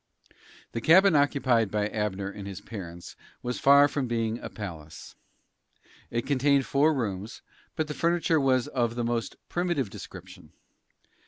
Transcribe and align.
The 0.71 0.81
cabin 0.81 1.15
occupied 1.15 1.69
by 1.69 1.87
Abner 1.89 2.27
and 2.27 2.47
his 2.47 2.59
parents 2.59 3.15
was 3.43 3.59
far 3.59 3.87
from 3.87 4.07
being 4.07 4.39
a 4.39 4.49
palace. 4.49 5.13
It 6.09 6.25
contained 6.25 6.65
four 6.65 6.91
rooms, 6.91 7.43
but 7.75 7.87
the 7.87 7.93
furniture 7.93 8.39
was 8.39 8.67
of 8.69 8.95
the 8.95 9.03
most 9.03 9.35
primitive 9.47 9.91
description. 9.91 10.53